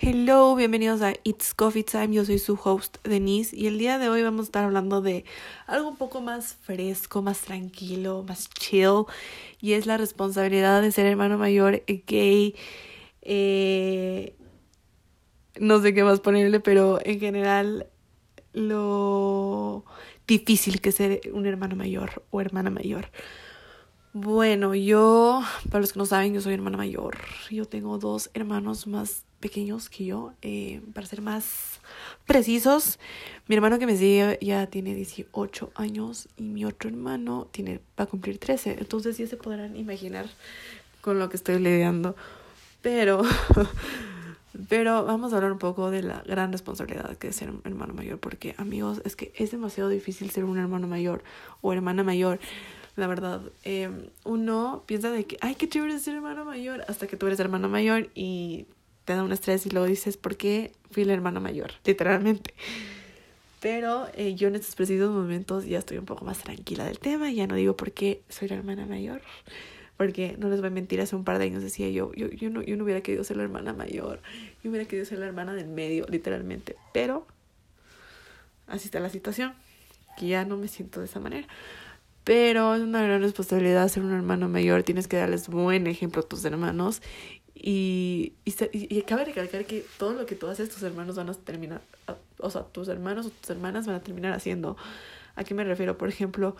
[0.00, 2.14] Hello, bienvenidos a It's Coffee Time.
[2.14, 5.24] Yo soy su host Denise y el día de hoy vamos a estar hablando de
[5.66, 9.06] algo un poco más fresco, más tranquilo, más chill
[9.60, 12.54] y es la responsabilidad de ser hermano mayor gay.
[13.22, 14.36] Eh,
[15.58, 17.88] no sé qué más ponerle, pero en general
[18.52, 19.84] lo
[20.28, 23.10] difícil que es ser un hermano mayor o hermana mayor.
[24.12, 27.18] Bueno, yo, para los que no saben, yo soy hermana mayor.
[27.50, 31.80] Yo tengo dos hermanos más pequeños que yo, eh, para ser más
[32.26, 32.98] precisos.
[33.46, 38.04] Mi hermano que me sigue ya tiene 18 años y mi otro hermano tiene va
[38.04, 38.76] a cumplir 13.
[38.78, 40.26] Entonces ya se podrán imaginar
[41.00, 42.16] con lo que estoy lidiando.
[42.82, 43.22] Pero,
[44.68, 47.94] pero vamos a hablar un poco de la gran responsabilidad que es ser un hermano
[47.94, 48.18] mayor.
[48.18, 51.22] Porque amigos, es que es demasiado difícil ser un hermano mayor
[51.60, 52.40] o hermana mayor.
[52.96, 53.90] La verdad, eh,
[54.24, 57.68] uno piensa de que, ay, qué chévere ser hermano mayor, hasta que tú eres hermano
[57.68, 58.66] mayor y
[59.08, 61.72] te da un estrés y luego dices, ¿por qué fui la hermana mayor?
[61.86, 62.52] Literalmente.
[63.58, 67.30] Pero eh, yo en estos precisos momentos ya estoy un poco más tranquila del tema,
[67.30, 69.22] ya no digo por qué soy la hermana mayor,
[69.96, 72.50] porque no les voy a mentir, hace un par de años decía yo, yo, yo,
[72.50, 74.20] no, yo no hubiera querido ser la hermana mayor,
[74.62, 77.26] yo hubiera querido ser la hermana del medio, literalmente, pero
[78.66, 79.54] así está la situación,
[80.18, 81.48] que ya no me siento de esa manera.
[82.24, 86.28] Pero es una gran responsabilidad ser un hermano mayor, tienes que darles buen ejemplo a
[86.28, 87.00] tus hermanos
[87.60, 91.34] y, y, y, cabe recalcar que todo lo que tú haces, tus hermanos van a
[91.34, 91.82] terminar,
[92.38, 94.76] o sea, tus hermanos o tus hermanas van a terminar haciendo.
[95.34, 95.98] ¿A qué me refiero?
[95.98, 96.54] Por ejemplo,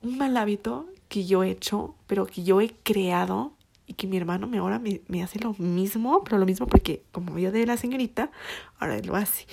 [0.00, 3.52] un mal hábito que yo he hecho, pero que yo he creado
[3.88, 7.02] y que mi hermano me ahora me, me hace lo mismo, pero lo mismo porque
[7.10, 8.30] como yo de la señorita,
[8.78, 9.46] ahora él lo hace.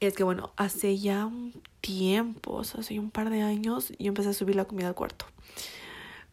[0.00, 1.52] Es que bueno, hace ya un
[1.82, 4.94] tiempo, o sea, hace un par de años, yo empecé a subir la comida al
[4.94, 5.26] cuarto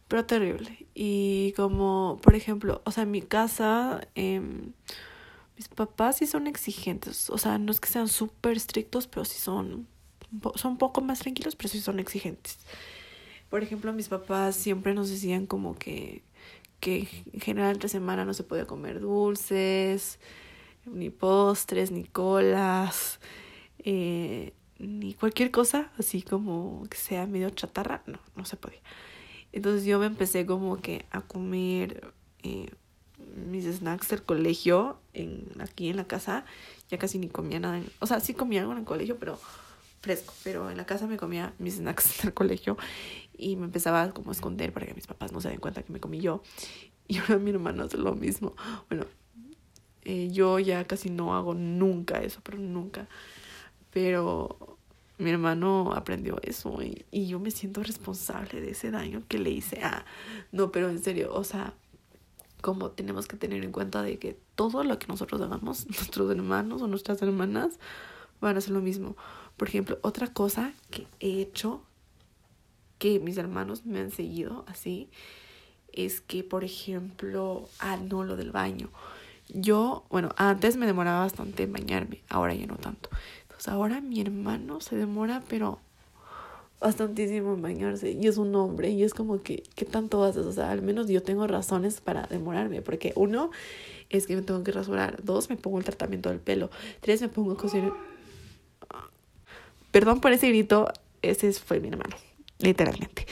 [0.08, 0.86] pero terrible.
[0.94, 4.40] Y como, por ejemplo, o sea, en mi casa, eh,
[5.56, 7.30] mis papás sí son exigentes.
[7.30, 9.86] O sea, no es que sean súper estrictos, pero sí son,
[10.54, 12.58] son un poco más tranquilos, pero sí son exigentes.
[13.50, 16.22] Por ejemplo, mis papás siempre nos decían como que,
[16.80, 20.18] que en general entre semana no se podía comer dulces,
[20.84, 23.20] ni postres, ni colas,
[23.78, 28.02] eh, ni cualquier cosa así como que sea medio chatarra.
[28.06, 28.80] No, no se podía.
[29.52, 32.12] Entonces yo me empecé como que a comer
[32.42, 32.70] eh,
[33.48, 36.44] mis snacks del colegio en, aquí en la casa.
[36.90, 37.82] Ya casi ni comía nada.
[38.00, 39.38] o sea, sí comía algo en el colegio, pero
[40.00, 40.32] fresco.
[40.44, 42.76] Pero en la casa me comía mis snacks del colegio
[43.36, 45.92] y me empezaba como a esconder para que mis papás no se den cuenta que
[45.92, 46.42] me comí yo.
[47.08, 48.54] Y ahora mi hermano hace lo mismo.
[48.88, 49.06] Bueno,
[50.02, 53.08] eh, yo ya casi no hago nunca eso, pero nunca.
[53.90, 54.75] Pero
[55.18, 59.50] mi hermano aprendió eso y, y, yo me siento responsable de ese daño que le
[59.50, 59.80] hice.
[59.82, 60.04] Ah,
[60.52, 61.74] no, pero en serio, o sea,
[62.60, 66.82] como tenemos que tener en cuenta de que todo lo que nosotros hagamos, nuestros hermanos
[66.82, 67.78] o nuestras hermanas
[68.40, 69.16] van a hacer lo mismo.
[69.56, 71.82] Por ejemplo, otra cosa que he hecho,
[72.98, 75.08] que mis hermanos me han seguido así,
[75.92, 78.90] es que, por ejemplo, ah, no, lo del baño.
[79.48, 83.08] Yo, bueno, antes me demoraba bastante en bañarme, ahora ya no tanto.
[83.56, 85.80] Pues ahora mi hermano se demora, pero
[86.80, 88.10] bastantísimo en bañarse.
[88.12, 88.90] Y es un hombre.
[88.90, 90.44] Y es como que, ¿qué tanto haces?
[90.44, 92.82] O sea, al menos yo tengo razones para demorarme.
[92.82, 93.50] Porque uno
[94.10, 95.22] es que me tengo que rasurar.
[95.22, 96.70] Dos, me pongo el tratamiento del pelo.
[97.00, 97.90] Tres, me pongo a coser.
[99.90, 100.88] Perdón por ese grito.
[101.22, 102.16] Ese fue mi hermano.
[102.58, 103.26] Literalmente.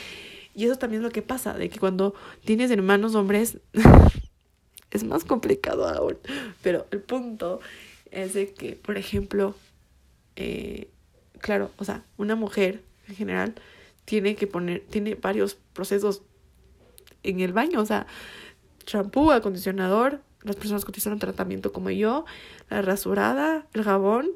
[0.54, 1.52] Y eso también es lo que pasa.
[1.52, 2.14] De que cuando
[2.44, 3.58] tienes hermanos hombres.
[4.90, 6.16] es más complicado aún.
[6.62, 7.60] Pero el punto
[8.10, 9.54] es de que, por ejemplo,
[10.36, 10.88] eh,
[11.38, 13.54] claro, o sea, una mujer en general
[14.04, 16.22] tiene que poner, tiene varios procesos
[17.22, 18.06] en el baño, o sea,
[18.84, 22.24] champú, acondicionador, las personas que utilizan tratamiento como yo,
[22.68, 24.30] la rasurada, el jabón.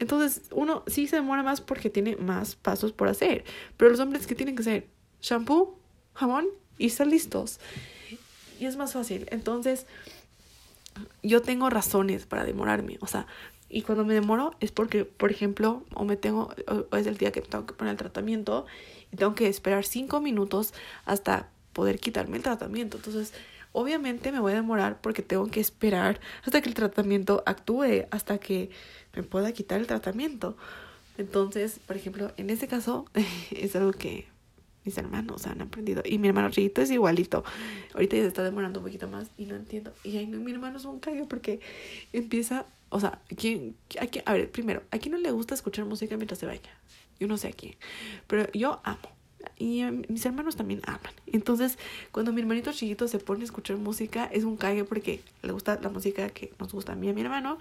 [0.00, 3.44] Entonces, uno sí se demora más porque tiene más pasos por hacer.
[3.76, 4.88] Pero los hombres que tienen que hacer
[5.22, 5.78] shampoo,
[6.14, 6.46] jabón
[6.78, 7.60] y están listos.
[8.58, 9.26] Y es más fácil.
[9.30, 9.86] Entonces,
[11.22, 12.98] yo tengo razones para demorarme.
[13.00, 13.26] O sea,
[13.68, 16.54] y cuando me demoro es porque, por ejemplo, o me tengo,
[16.90, 18.66] o es el día que tengo que poner el tratamiento
[19.12, 20.74] y tengo que esperar cinco minutos
[21.04, 22.98] hasta poder quitarme el tratamiento.
[22.98, 23.32] Entonces,
[23.72, 28.38] obviamente me voy a demorar porque tengo que esperar hasta que el tratamiento actúe, hasta
[28.38, 28.70] que
[29.14, 30.56] me pueda quitar el tratamiento.
[31.18, 33.06] Entonces, por ejemplo, en ese caso
[33.50, 34.26] es algo que
[34.84, 36.02] mis hermanos han aprendido.
[36.04, 37.44] Y mi hermano chiquito es igualito.
[37.94, 39.92] Ahorita ya se está demorando un poquito más y no entiendo.
[40.04, 41.60] Y ahí mi hermano es un callo porque
[42.12, 43.74] empieza o sea, ¿quién,
[44.24, 46.78] a, ver, primero, ¿a quién no le gusta escuchar música mientras se baña?
[47.18, 47.74] Yo no sé a quién.
[48.28, 49.08] Pero yo amo.
[49.58, 51.12] y em, mis hermanos también aman.
[51.26, 51.76] Entonces,
[52.12, 55.76] cuando mi hermanito chiquito se pone a escuchar música, es un cague porque le gusta
[55.82, 57.58] la música que nos gusta a mí y a mi hermano.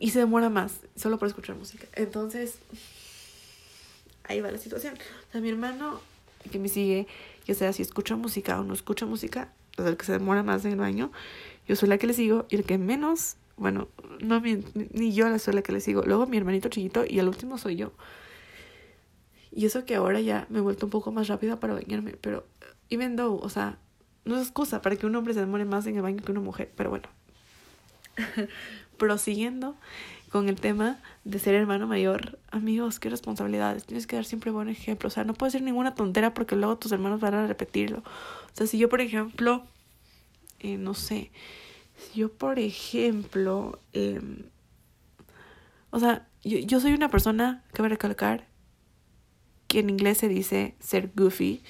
[0.00, 1.86] Y se demora más, solo por escuchar música.
[1.92, 2.58] Entonces,
[4.24, 4.94] ahí va la situación.
[5.28, 6.00] O sea, mi hermano
[6.50, 7.06] que me sigue,
[7.46, 10.72] ya sea si escucha música o no escucha música, el que se demora más en
[10.72, 11.12] el baño.
[11.66, 13.88] Yo soy la que le sigo y el que menos, bueno,
[14.20, 16.02] no ni yo soy la que le sigo.
[16.02, 17.92] Luego mi hermanito chiquito y el último soy yo.
[19.52, 22.44] Y eso que ahora ya me he vuelto un poco más rápida para bañarme, pero
[22.90, 23.78] even though, o sea,
[24.24, 26.40] no es excusa para que un hombre se demore más en el baño que una
[26.40, 27.08] mujer, pero bueno.
[28.98, 29.76] Prosiguiendo
[30.30, 33.84] con el tema de ser hermano mayor, amigos, qué responsabilidades.
[33.84, 35.06] Tienes que dar siempre buen ejemplo.
[35.06, 37.98] O sea, no puede ser ninguna tontera porque luego tus hermanos van a repetirlo.
[37.98, 39.64] O sea, si yo, por ejemplo,
[40.58, 41.30] eh, no sé,
[42.14, 44.20] yo, por ejemplo, eh,
[45.90, 48.46] o sea, yo, yo soy una persona, cabe recalcar,
[49.68, 51.62] que en inglés se dice ser goofy.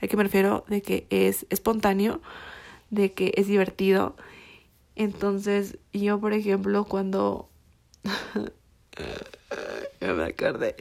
[0.00, 0.64] ¿A qué me refiero?
[0.68, 2.20] De que es espontáneo,
[2.90, 4.16] de que es divertido.
[4.96, 7.48] Entonces, yo, por ejemplo, cuando...
[10.00, 10.74] ya me acordé.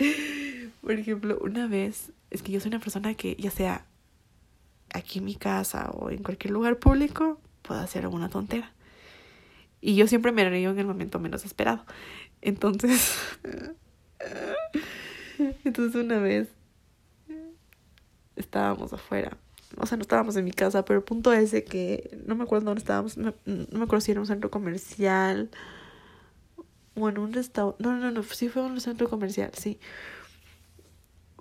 [0.82, 3.86] Por ejemplo, una vez, es que yo soy una persona que, ya sea
[4.94, 8.74] aquí en mi casa o en cualquier lugar público, puedo hacer alguna tontera.
[9.82, 11.84] Y yo siempre me río en el momento menos esperado.
[12.42, 13.18] Entonces,
[15.66, 16.50] entonces una vez
[18.36, 19.38] estábamos afuera.
[19.78, 22.44] O sea, no estábamos en mi casa, pero el punto es de que no me
[22.44, 23.18] acuerdo dónde estábamos.
[23.18, 25.50] No, me acuerdo si era un centro comercial
[26.96, 27.82] o en un restaurante.
[27.82, 29.80] No, no, no, sí fue un centro comercial, sí.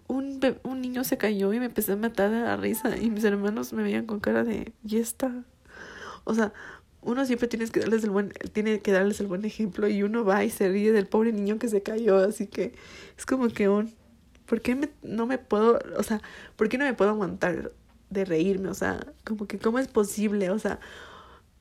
[0.06, 2.96] Un, un niño se cayó y me empecé a matar de la risa.
[2.96, 5.44] Y mis hermanos me veían con cara de, ¿y está?
[6.24, 6.52] O sea,
[7.02, 10.24] uno siempre tienes que darles el buen, tiene que darles el buen ejemplo y uno
[10.24, 12.74] va y se ríe del pobre niño que se cayó, así que
[13.16, 13.94] es como que un
[14.50, 16.20] ¿por qué me, no me puedo, o sea,
[16.56, 17.72] por qué no me puedo aguantar
[18.10, 18.68] de reírme?
[18.68, 20.80] O sea, como que cómo es posible, o sea,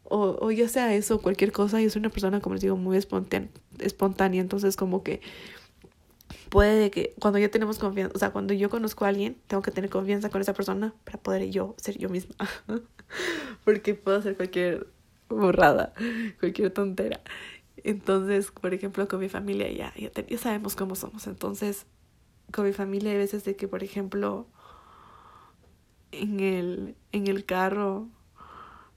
[0.03, 2.97] o, o ya sea eso, cualquier cosa, yo soy una persona, como les digo, muy
[2.97, 5.21] espontánea, espontánea entonces como que
[6.49, 9.69] puede que cuando ya tenemos confianza, o sea, cuando yo conozco a alguien, tengo que
[9.71, 12.35] tener confianza con esa persona para poder yo ser yo misma.
[13.65, 14.87] Porque puedo hacer cualquier
[15.29, 15.93] borrada,
[16.39, 17.21] cualquier tontera.
[17.83, 21.27] Entonces, por ejemplo, con mi familia ya, ya, ya sabemos cómo somos.
[21.27, 21.85] Entonces,
[22.51, 24.47] con mi familia hay veces de que, por ejemplo,
[26.11, 28.07] en el, en el carro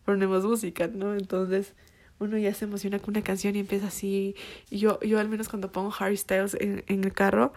[0.05, 1.15] ponemos música, ¿no?
[1.15, 1.75] Entonces
[2.19, 4.35] uno ya se emociona con una canción y empieza así.
[4.71, 7.53] Y yo, yo al menos cuando pongo Harry Styles en, en el carro,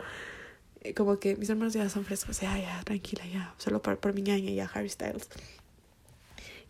[0.82, 4.14] eh, como que mis hermanos ya son frescos, ya, ya, tranquila, ya, solo por, por
[4.14, 5.30] mi ñaña, ya, Harry Styles.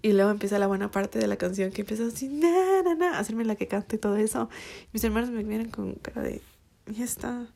[0.06, 3.18] Y luego empieza la buena parte de la canción que empieza así, na, na, na,
[3.18, 4.52] hacerme la que cante y todo eso.
[4.94, 6.44] Mis hermanos me miran con cara de,
[6.86, 7.48] ya está.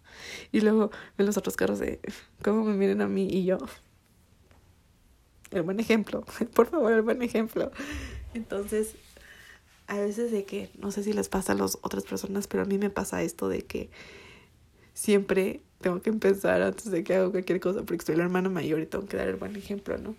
[0.51, 1.99] Y luego ven los otros carros de
[2.43, 3.59] cómo me miren a mí y yo.
[5.51, 6.25] El buen ejemplo,
[6.55, 7.71] por favor, el buen ejemplo.
[8.33, 8.95] Entonces,
[9.85, 12.65] a veces de que, no sé si les pasa a las otras personas, pero a
[12.65, 13.91] mí me pasa esto de que
[14.95, 18.79] siempre tengo que empezar antes de que hago cualquier cosa, porque soy la hermana mayor
[18.79, 20.15] y tengo que dar el buen ejemplo, ¿no?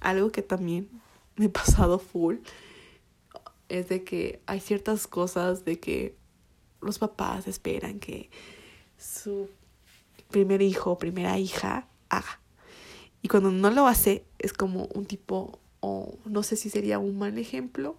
[0.00, 1.00] Algo que también
[1.36, 2.36] me he pasado full
[3.68, 6.14] es de que hay ciertas cosas de que
[6.82, 8.30] los papás esperan que
[8.98, 9.48] su
[10.30, 12.40] primer hijo o primera hija haga.
[13.22, 17.18] Y cuando no lo hace, es como un tipo, o no sé si sería un
[17.18, 17.96] mal ejemplo,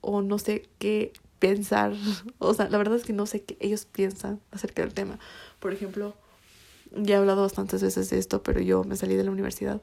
[0.00, 1.94] o no sé qué pensar.
[2.38, 5.18] O sea, la verdad es que no sé qué ellos piensan acerca del tema.
[5.60, 6.14] Por ejemplo,
[6.92, 9.80] ya he hablado bastantes veces de esto, pero yo me salí de la universidad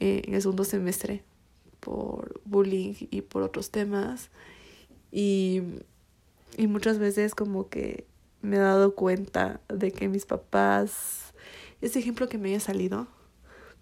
[0.00, 1.22] eh, en el segundo semestre
[1.84, 4.30] por bullying y por otros temas.
[5.12, 5.62] Y
[6.56, 8.06] y muchas veces como que
[8.42, 11.34] me he dado cuenta de que mis papás,
[11.80, 13.08] ese ejemplo que me haya salido,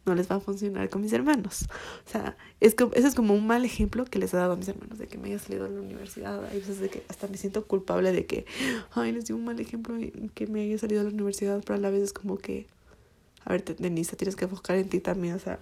[0.04, 1.66] no les va a funcionar con mis hermanos.
[2.06, 4.56] O sea, es como, ese es como un mal ejemplo que les he dado a
[4.56, 6.44] mis hermanos, de que me haya salido en la universidad.
[6.46, 8.46] Hay veces de que hasta me siento culpable de que,
[8.92, 9.94] ay, les di un mal ejemplo
[10.34, 12.66] que me haya salido a la universidad, pero a la vez es como que,
[13.44, 15.34] a ver, Denise, tienes que enfocar en ti también.
[15.34, 15.60] O sea,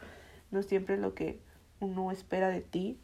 [0.51, 1.39] no siempre lo que
[1.81, 2.99] uno espera de ti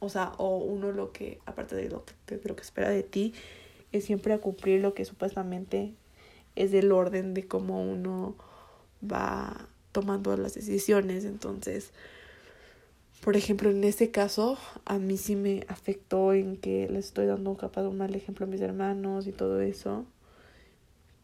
[0.00, 3.34] o sea, o uno lo que, aparte de lo que, que espera de ti,
[3.92, 5.94] es siempre a cumplir lo que supuestamente
[6.56, 8.36] es del orden de cómo uno
[9.02, 11.24] va tomando las decisiones.
[11.24, 11.92] Entonces,
[13.24, 17.56] por ejemplo, en este caso, a mí sí me afectó en que les estoy dando
[17.56, 20.06] capaz un mal ejemplo a mis hermanos y todo eso.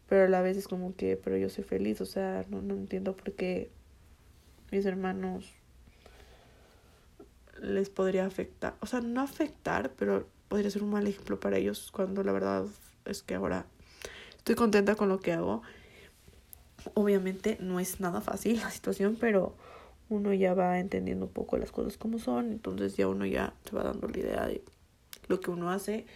[0.09, 2.75] Pero a la vez es como que, pero yo soy feliz, o sea, no, no
[2.75, 3.71] entiendo por qué
[4.71, 5.55] mis hermanos
[7.65, 11.91] les podría afectar, o sea, no afectar, pero podría ser un mal ejemplo para ellos
[11.93, 12.65] cuando la verdad
[13.05, 13.67] es que ahora
[14.37, 15.63] estoy contenta con lo que hago.
[16.93, 19.55] Obviamente no es nada fácil la situación, pero
[20.11, 23.75] uno ya va entendiendo un poco las cosas como son, entonces ya uno ya se
[23.75, 24.63] va dando la idea de
[25.29, 26.07] lo que uno hace.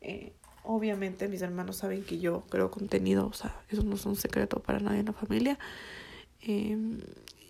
[0.00, 0.32] Eh,
[0.62, 4.60] obviamente mis hermanos saben que yo creo contenido, o sea, eso no es un secreto
[4.60, 5.58] para nadie en la familia.
[6.42, 7.00] Em,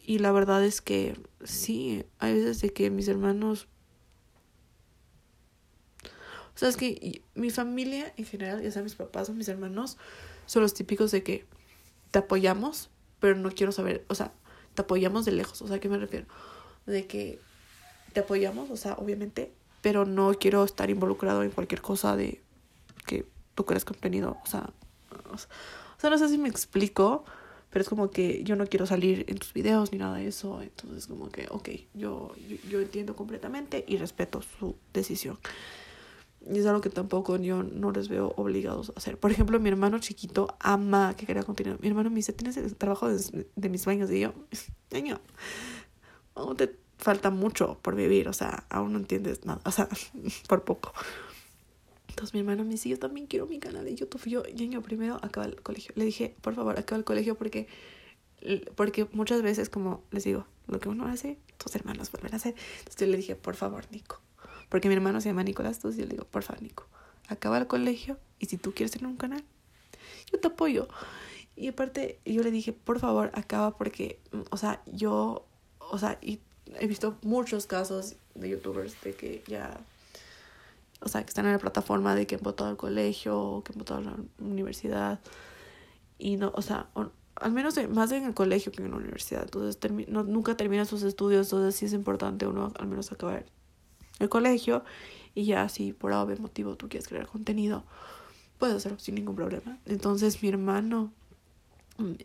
[0.08, 3.68] y la verdad es que sí, hay veces de que mis hermanos...
[6.02, 9.98] O sea, es que mi familia en general, ya sea mis papás o mis hermanos,
[10.46, 11.44] son los típicos de que
[12.10, 12.88] te apoyamos,
[13.20, 14.32] pero no quiero saber, o sea,
[14.72, 16.26] te apoyamos de lejos, o sea, ¿a qué me refiero?
[16.86, 17.38] De que
[18.14, 22.40] te apoyamos, o sea, obviamente, pero no quiero estar involucrado en cualquier cosa de
[23.06, 24.70] que tú crees contenido, o sea,
[25.10, 27.26] o sea, no sé si me explico,
[27.70, 30.62] pero es como que yo no quiero salir en tus videos ni nada de eso,
[30.62, 32.34] entonces como que, ok, yo,
[32.68, 35.38] yo, entiendo completamente y respeto su decisión.
[36.50, 39.18] Y es algo que tampoco yo no les veo obligados a hacer.
[39.18, 41.78] Por ejemplo, mi hermano chiquito ama que quería continuar.
[41.80, 44.10] Mi hermano me dice, ¿tienes el trabajo de, de mis sueños?
[44.10, 44.32] Y yo,
[44.90, 45.20] niño,
[46.34, 49.88] aún te falta mucho por vivir, o sea, aún no entiendes nada, o sea,
[50.48, 50.92] por poco.
[52.18, 54.24] Entonces mi hermano me dice, yo también quiero mi canal de YouTube.
[54.24, 55.92] Yo, niño, primero acaba el colegio.
[55.94, 57.68] Le dije, por favor, acaba el colegio porque,
[58.74, 62.56] porque muchas veces, como les digo, lo que uno hace, tus hermanos vuelven a hacer.
[62.80, 64.20] Entonces yo le dije, por favor, Nico,
[64.68, 66.88] porque mi hermano se llama Nicolás, entonces yo le digo, por favor, Nico,
[67.28, 69.44] acaba el colegio y si tú quieres tener un canal,
[70.32, 70.88] yo te apoyo.
[71.54, 74.18] Y aparte, yo le dije, por favor, acaba porque,
[74.50, 75.46] o sea, yo,
[75.78, 76.40] o sea, y
[76.80, 79.78] he visto muchos casos de youtubers de que ya,
[81.00, 83.72] o sea, que están en la plataforma de que han votado al colegio o que
[83.72, 85.20] han votado a la universidad.
[86.18, 86.88] Y no, o sea,
[87.36, 89.42] al menos más en el colegio que en la universidad.
[89.44, 89.78] Entonces,
[90.08, 93.46] no, nunca termina sus estudios, entonces sí es importante uno al menos acabar
[94.18, 94.84] el colegio
[95.34, 97.84] y ya si por algún motivo tú quieres crear contenido,
[98.58, 99.78] puedes hacerlo sin ningún problema.
[99.86, 101.12] Entonces mi hermano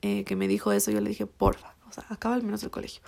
[0.01, 2.71] eh, que me dijo eso, yo le dije, porfa, o sea, acaba al menos el
[2.71, 3.01] colegio.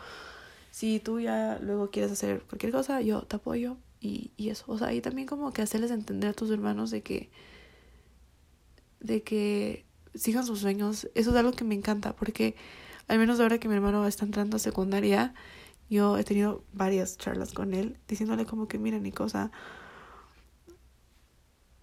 [0.72, 4.66] Si tú ya luego quieres hacer cualquier cosa, yo te apoyo y, y eso.
[4.68, 7.30] O sea, y también como que hacerles entender a tus hermanos de que,
[9.00, 11.10] de que sigan sus sueños.
[11.16, 12.56] Eso es algo que me encanta porque
[13.08, 15.34] al menos ahora que mi hermano está entrando a secundaria,
[15.90, 19.52] yo he tenido varias charlas con él diciéndole como que, mira, Nico, o sea,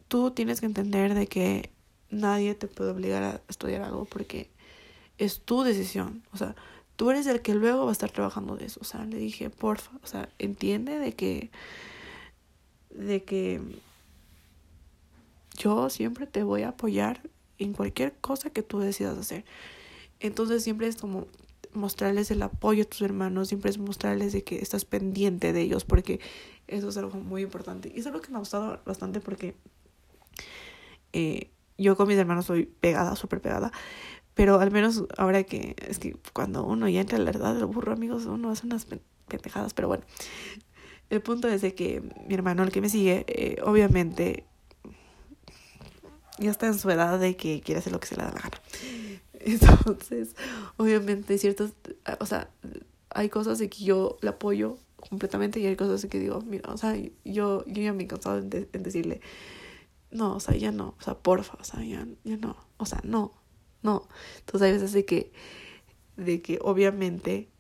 [0.08, 1.72] tú tienes que entender de que
[2.10, 4.50] nadie te puede obligar a estudiar algo porque
[5.18, 6.24] es tu decisión.
[6.32, 6.56] O sea,
[6.96, 8.80] tú eres el que luego va a estar trabajando de eso.
[8.80, 11.50] O sea, le dije, porfa, o sea, entiende de que,
[12.94, 13.60] de que
[15.56, 17.20] yo siempre te voy a apoyar
[17.58, 19.44] en cualquier cosa que tú decidas hacer.
[20.20, 21.26] Entonces siempre es como
[21.74, 25.84] mostrarles el apoyo a tus hermanos, siempre es mostrarles de que estás pendiente de ellos,
[25.84, 26.20] porque
[26.68, 27.92] eso es algo muy importante.
[27.94, 29.54] Y es algo que me ha gustado bastante porque
[31.12, 33.72] eh, yo con mis hermanos soy pegada, súper pegada.
[34.34, 37.66] Pero al menos ahora que es que cuando uno ya entra en la edad del
[37.66, 38.86] burro, amigos, uno hace unas
[39.28, 39.74] pendejadas.
[39.74, 40.04] Pero bueno,
[41.12, 44.46] el punto es de que mi hermano, el que me sigue, eh, obviamente
[46.38, 48.40] ya está en su edad de que quiere hacer lo que se le da la
[48.40, 48.62] gana.
[49.34, 50.34] Entonces,
[50.78, 51.74] obviamente, ciertas,
[52.18, 52.48] o sea,
[53.10, 56.72] hay cosas de que yo le apoyo completamente y hay cosas de que digo, mira,
[56.72, 59.20] o sea, yo, yo ya me he cansado en, decirle,
[60.10, 63.02] no, o sea, ya no, o sea, porfa, o sea, ya, ya no, o sea,
[63.04, 63.34] no,
[63.82, 64.08] no.
[64.38, 65.30] Entonces hay veces de que,
[66.16, 67.51] de que obviamente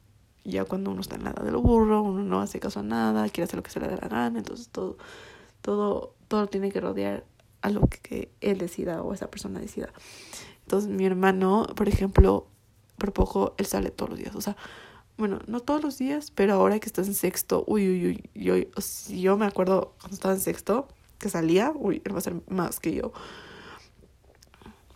[0.44, 3.28] ya cuando uno está en la edad del burro, uno no hace caso a nada,
[3.28, 4.96] quiere hacer lo que se le dé la gana, entonces todo,
[5.60, 7.24] todo, todo tiene que rodear
[7.62, 9.90] a lo que él decida o esa persona decida.
[10.62, 12.46] Entonces mi hermano, por ejemplo,
[12.98, 14.34] por poco él sale todos los días.
[14.34, 14.56] O sea,
[15.16, 18.54] bueno, no todos los días, pero ahora que estás en sexto, uy, uy, uy, yo,
[19.08, 22.80] yo me acuerdo cuando estaba en sexto que salía, uy, él va a ser más
[22.80, 23.12] que yo.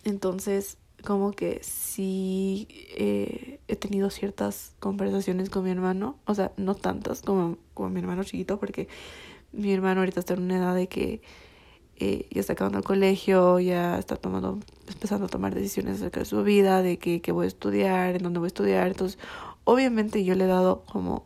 [0.03, 6.75] Entonces, como que sí eh, he tenido ciertas conversaciones con mi hermano, o sea, no
[6.75, 8.89] tantas como, como mi hermano chiquito, porque
[9.53, 11.23] mi hermano ahorita está en una edad de que
[11.95, 14.59] eh, ya está acabando el colegio, ya está tomando,
[14.89, 18.25] empezando a tomar decisiones acerca de su vida, de qué, qué voy a estudiar, en
[18.25, 18.89] dónde voy a estudiar.
[18.89, 19.17] Entonces,
[19.63, 21.25] obviamente yo le he dado como,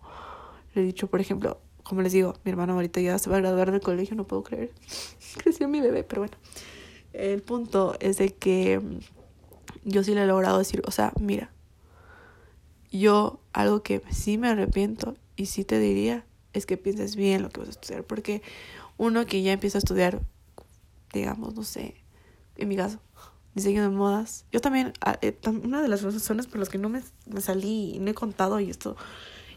[0.75, 3.41] le he dicho, por ejemplo, como les digo, mi hermano ahorita ya se va a
[3.41, 4.73] graduar del colegio, no puedo creer.
[5.39, 6.37] Creció mi bebé, pero bueno.
[7.15, 8.81] El punto es de que
[9.85, 11.51] yo sí le he logrado decir, o sea, mira,
[12.91, 17.51] yo algo que sí me arrepiento y sí te diría es que pienses bien lo
[17.51, 18.43] que vas a estudiar, porque
[18.97, 20.21] uno que ya empieza a estudiar
[21.13, 21.95] digamos, no sé,
[22.57, 23.01] en mi caso,
[23.55, 24.45] diseño de modas.
[24.53, 27.93] Yo también, ah, eh, una de las razones por las que no me, me salí
[27.95, 28.97] y no he contado, y esto,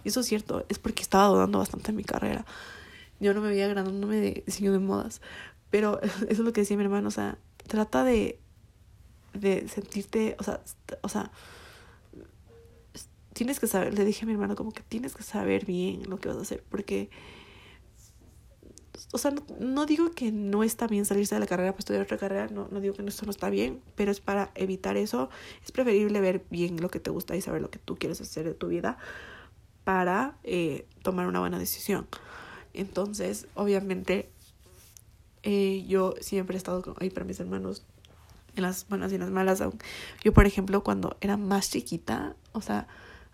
[0.04, 2.46] eso es cierto, es porque estaba dudando bastante en mi carrera.
[3.20, 5.22] Yo no me veía graduándome de diseño de modas.
[5.70, 7.38] Pero eso es lo que decía mi hermano, o sea,
[7.68, 8.40] trata de,
[9.34, 10.62] de sentirte, o sea,
[11.02, 11.32] o sea,
[13.34, 16.20] tienes que saber, le dije a mi hermano como que tienes que saber bien lo
[16.20, 17.10] que vas a hacer, porque,
[19.12, 22.18] o sea, no, digo que no está bien salirse de la carrera para estudiar otra
[22.18, 25.30] carrera, no, no digo que no está bien, pero es para evitar eso,
[25.64, 28.46] es preferible ver bien lo que te gusta y saber lo que tú quieres hacer
[28.46, 28.98] de tu vida
[29.84, 32.08] para eh, tomar una buena decisión.
[32.74, 34.30] Entonces, obviamente,
[35.44, 37.84] eh, yo siempre he estado ahí para mis hermanos
[38.56, 39.64] en las buenas y en las malas.
[40.24, 42.88] Yo, por ejemplo, cuando era más chiquita, o sea,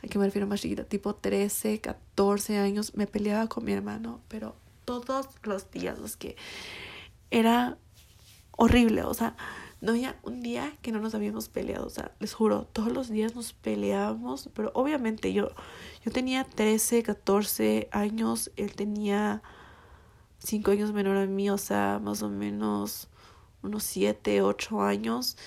[0.04, 0.84] ¿a qué me refiero más chiquita?
[0.84, 6.36] Tipo 13, 14 años, me peleaba con mi hermano, pero todos los días, los que
[7.32, 7.78] era
[8.52, 9.36] horrible, o sea,
[9.82, 13.10] no había un día que no nos habíamos peleado, o sea, les juro, todos los
[13.10, 15.50] días nos peleábamos, pero obviamente yo,
[16.04, 19.42] yo tenía 13, 14 años, él tenía
[20.40, 23.08] 5 años menor a mí, o sea, más o menos
[23.62, 25.38] unos 7, 8 años,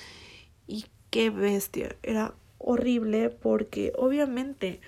[0.67, 4.81] y qué bestia, era horrible porque obviamente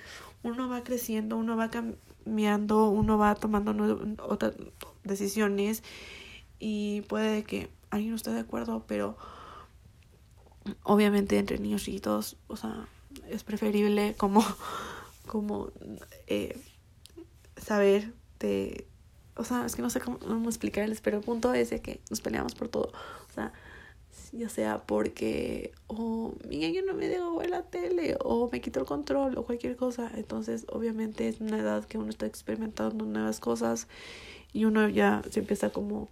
[0.42, 3.72] uno va creciendo, uno va cambiando, uno va tomando
[4.22, 4.54] otras
[5.02, 5.82] decisiones
[6.58, 9.16] y puede que alguien no esté de acuerdo, pero
[10.82, 12.88] obviamente entre niños chiquitos, o sea,
[13.28, 14.44] es preferible como,
[15.26, 15.70] como
[16.26, 16.60] eh,
[17.56, 18.86] saber de,
[19.36, 22.00] o sea, es que no sé cómo, cómo explicarles, pero el punto es de que
[22.10, 22.92] nos peleamos por todo,
[23.28, 23.52] o sea,
[24.32, 28.80] ya sea porque o mi niño no me dejó ver la tele o me quitó
[28.80, 30.10] el control o cualquier cosa.
[30.14, 33.88] Entonces, obviamente es una edad que uno está experimentando nuevas cosas
[34.52, 36.08] y uno ya se empieza como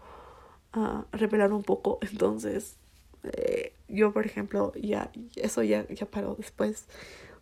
[0.73, 1.99] a revelar un poco.
[2.13, 2.77] Entonces,
[3.25, 6.87] eh, yo, por ejemplo, ya eso ya, ya paró después.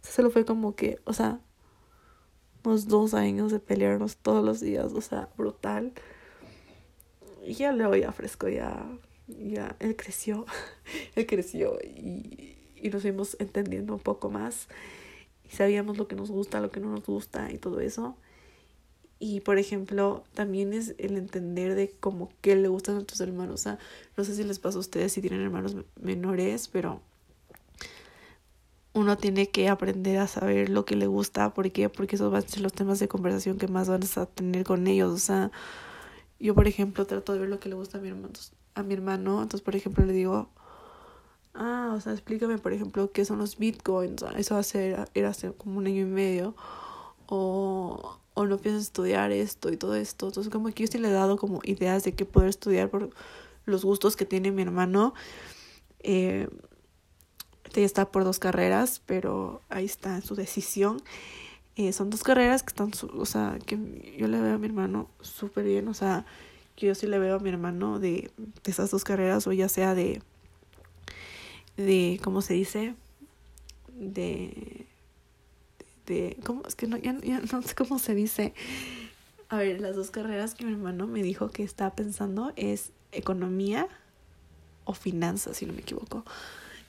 [0.02, 1.40] O sea, solo fue como que, o sea,
[2.64, 5.92] unos dos años de pelearnos todos los días, o sea, brutal.
[7.44, 8.86] Y ya luego ya fresco, ya
[9.38, 10.46] ya él creció,
[11.14, 14.68] él creció y, y nos fuimos entendiendo un poco más
[15.50, 18.16] y sabíamos lo que nos gusta, lo que no nos gusta y todo eso.
[19.18, 23.54] Y por ejemplo, también es el entender de cómo qué le gustan a nuestros hermanos.
[23.54, 23.78] O sea,
[24.16, 27.02] no sé si les pasa a ustedes si tienen hermanos menores, pero
[28.92, 31.54] uno tiene que aprender a saber lo que le gusta.
[31.54, 31.88] ¿Por qué?
[31.88, 34.86] Porque esos van a ser los temas de conversación que más van a tener con
[34.86, 35.12] ellos.
[35.12, 35.50] O sea,
[36.38, 38.30] yo por ejemplo trato de ver lo que le gusta a mi hermano
[38.74, 40.48] a mi hermano, entonces por ejemplo le digo,
[41.54, 45.78] ah, o sea, explícame por ejemplo qué son los bitcoins, eso hace, era hace como
[45.78, 46.54] un año y medio,
[47.26, 51.08] o, o no piensas estudiar esto y todo esto, entonces como que yo sí le
[51.08, 53.10] he dado como ideas de qué poder estudiar por
[53.66, 55.14] los gustos que tiene mi hermano,
[56.00, 56.48] eh,
[57.74, 61.02] ya está por dos carreras, pero ahí está su decisión.
[61.76, 65.08] Eh, son dos carreras que están, o sea, que yo le veo a mi hermano
[65.20, 66.26] súper bien, o sea,
[66.76, 69.68] que yo sí le veo a mi hermano de, de esas dos carreras, o ya
[69.68, 70.20] sea de,
[71.76, 72.94] de, ¿cómo se dice?
[73.88, 74.86] De,
[76.06, 76.62] de, ¿cómo?
[76.66, 78.52] Es que no, ya, no sé cómo se dice.
[79.48, 83.88] A ver, las dos carreras que mi hermano me dijo que está pensando es economía
[84.84, 86.24] o finanzas, si no me equivoco.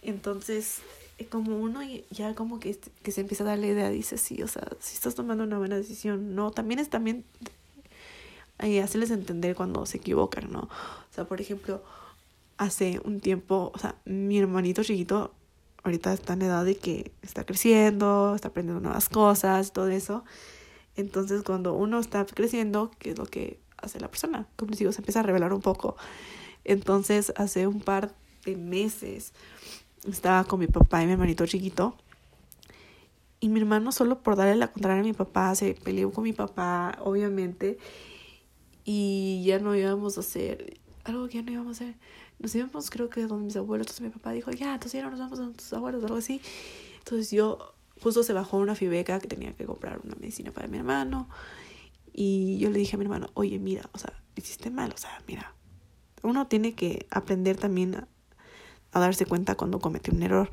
[0.01, 0.79] Entonces,
[1.17, 4.41] eh, como uno ya como que, que se empieza a dar la idea, dice, sí,
[4.41, 7.25] o sea, si estás tomando una buena decisión, no, también es también
[8.63, 10.61] y hacerles entender cuando se equivocan, ¿no?
[10.61, 11.83] O sea, por ejemplo,
[12.57, 15.33] hace un tiempo, o sea, mi hermanito chiquito
[15.83, 20.23] ahorita está en edad de que está creciendo, está aprendiendo nuevas cosas, todo eso.
[20.95, 24.47] Entonces, cuando uno está creciendo, ¿qué es lo que hace la persona?
[24.57, 25.95] Como les digo, se empieza a revelar un poco.
[26.63, 28.13] Entonces, hace un par
[28.45, 29.33] de meses
[30.07, 31.95] estaba con mi papá y mi hermanito chiquito.
[33.39, 36.33] Y mi hermano, solo por darle la contraria a mi papá, se peleó con mi
[36.33, 37.79] papá, obviamente
[38.83, 41.95] y ya no íbamos a hacer algo que ya no íbamos a hacer.
[42.39, 43.85] Nos íbamos, creo que donde mis abuelos.
[43.85, 46.41] Entonces mi papá dijo, ya, entonces ya no nos vamos a tus abuelos, algo así.
[46.99, 50.77] Entonces yo, justo se bajó una fibeca que tenía que comprar una medicina para mi
[50.77, 51.29] hermano.
[52.13, 55.21] Y yo le dije a mi hermano, oye, mira, o sea, hiciste mal, o sea,
[55.27, 55.53] mira.
[56.23, 58.07] Uno tiene que aprender también a,
[58.91, 60.49] a darse cuenta cuando comete un error.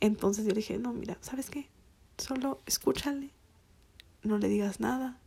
[0.00, 1.68] Entonces yo le dije, no, mira, ¿sabes qué?
[2.18, 3.30] Solo escúchale,
[4.22, 5.18] no le digas nada.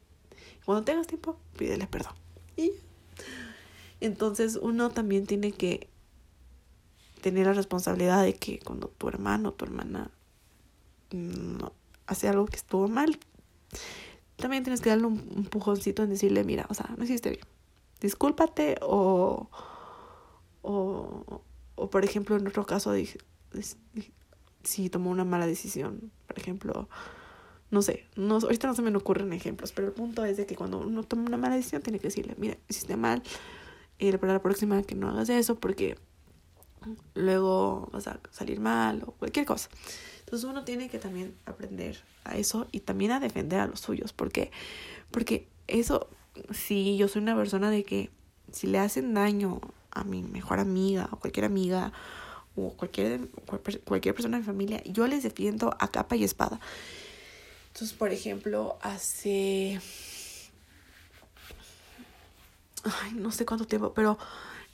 [0.65, 2.13] Cuando tengas tiempo, pídele perdón.
[2.55, 2.73] Y
[4.01, 5.89] entonces uno también tiene que
[7.21, 10.09] tener la responsabilidad de que cuando tu hermano o tu hermana
[11.11, 11.63] mm,
[12.07, 13.19] hace algo que estuvo mal,
[14.37, 17.45] también tienes que darle un, empujoncito en decirle, mira, o sea, no hiciste bien,
[17.99, 19.49] discúlpate o,
[20.61, 21.41] o,
[21.79, 22.93] o por ejemplo, en otro caso,
[24.63, 26.89] si tomó una mala decisión, por ejemplo,
[27.71, 30.55] no sé, no, ahorita no se me ocurren ejemplos, pero el punto es de que
[30.55, 33.21] cuando uno toma una mala decisión tiene que decirle, mira, hiciste mal,
[33.99, 35.97] y para la próxima que no hagas eso porque
[37.13, 39.69] luego vas a salir mal o cualquier cosa.
[40.19, 44.13] Entonces uno tiene que también aprender a eso y también a defender a los suyos.
[44.13, 44.51] ¿Por qué?
[45.11, 46.07] Porque eso,
[46.51, 48.09] si yo soy una persona de que
[48.51, 49.59] si le hacen daño
[49.91, 51.91] a mi mejor amiga o cualquier amiga
[52.55, 53.29] o cualquier,
[53.85, 56.59] cualquier persona de mi familia, yo les defiendo a capa y espada.
[57.67, 59.79] Entonces, por ejemplo, hace...
[62.83, 64.17] Ay, no sé cuánto tiempo, pero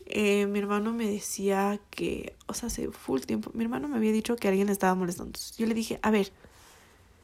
[0.06, 4.12] eh, mi hermano me decía que, o sea, hace full tiempo, mi hermano me había
[4.12, 5.30] dicho que alguien estaba molestando.
[5.30, 6.32] Entonces, yo le dije, a ver,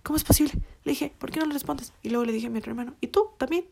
[0.04, 0.54] ¿cómo es posible?
[0.84, 1.94] Le dije, ¿por qué no le respondes?
[2.02, 3.66] Y luego le dije a mi otro hermano, ¿y tú también?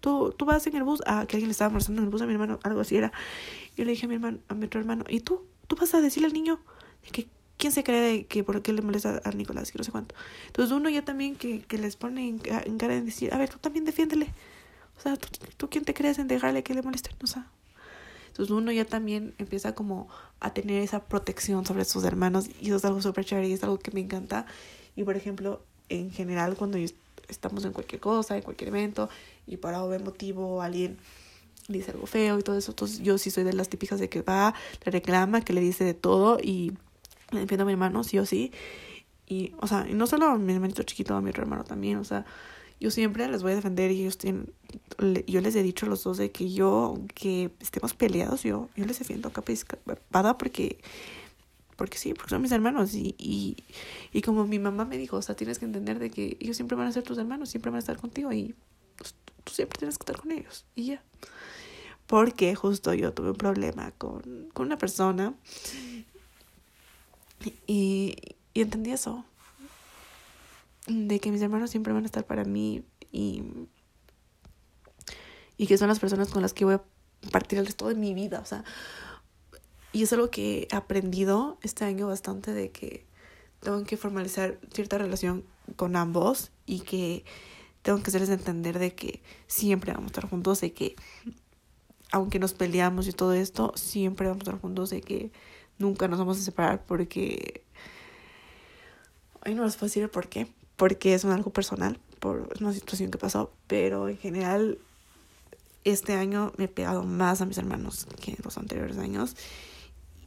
[0.00, 2.22] Tú, tú vas en el bus, ah, que alguien le estaba molestando en el bus
[2.22, 3.12] a mi hermano, algo así era.
[3.76, 5.46] Yo le dije a mi hermano, a mi otro hermano, ¿y tú?
[5.68, 6.60] ¿Tú vas a decirle al niño
[7.12, 9.92] que quién se cree de que por qué le molesta a Nicolás, que no sé
[9.92, 10.14] cuánto?
[10.48, 13.48] Entonces uno ya también que, que les pone en, en, cara de decir, a ver,
[13.48, 14.28] tú también defiéndele.
[14.98, 17.10] O sea, ¿tú, ¿tú quién te crees en dejarle que le moleste?
[17.22, 17.46] O sea,
[18.32, 20.08] entonces uno ya también empieza como
[20.40, 23.62] a tener esa protección sobre sus hermanos y eso es algo súper chévere y es
[23.62, 24.46] algo que me encanta.
[24.96, 26.78] Y por ejemplo, en general cuando
[27.28, 29.08] estamos en cualquier cosa, en cualquier evento
[29.46, 30.98] y por algún motivo alguien
[31.68, 34.22] dice algo feo y todo eso, entonces yo sí soy de las típicas de que
[34.22, 34.54] va,
[34.84, 36.72] le reclama, que le dice de todo y
[37.30, 38.52] le defiendo a mi hermano sí o sí.
[39.26, 41.96] Y, o sea, y no solo a mi hermanito chiquito, a mi otro hermano también,
[41.96, 42.26] o sea,
[42.80, 44.52] yo siempre les voy a defender y ellos tienen,
[45.28, 48.84] yo les he dicho a los dos de que yo, que estemos peleados, yo, yo
[48.84, 49.58] les defiendo capa y
[50.36, 50.78] porque
[51.82, 53.56] porque sí, porque son mis hermanos y, y,
[54.12, 56.76] y como mi mamá me dijo, o sea, tienes que entender de que ellos siempre
[56.76, 58.54] van a ser tus hermanos, siempre van a estar contigo y
[58.94, 61.02] pues, tú siempre tienes que estar con ellos y ya.
[62.06, 65.34] Porque justo yo tuve un problema con, con una persona
[67.66, 68.14] y,
[68.54, 69.24] y entendí eso,
[70.86, 73.42] de que mis hermanos siempre van a estar para mí y,
[75.56, 76.82] y que son las personas con las que voy a
[77.32, 78.62] partir el resto de mi vida, o sea,
[79.92, 83.04] y es algo que he aprendido este año bastante de que
[83.60, 85.44] tengo que formalizar cierta relación
[85.76, 87.24] con ambos y que
[87.82, 90.96] tengo que hacerles entender de que siempre vamos a estar juntos, de que
[92.10, 95.30] aunque nos peleamos y todo esto, siempre vamos a estar juntos, de que
[95.78, 97.64] nunca nos vamos a separar porque...
[99.44, 103.18] Ay, no les puedo decir por qué, porque es algo personal, por una situación que
[103.18, 104.78] pasó, pero en general
[105.84, 109.34] este año me he pegado más a mis hermanos que en los anteriores años